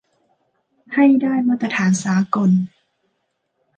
[0.93, 2.51] ให้ได้มาตรฐานสากล